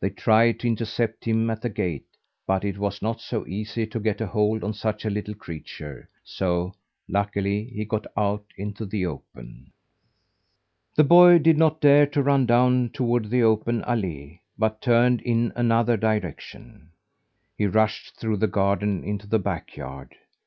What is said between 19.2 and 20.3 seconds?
the back yard.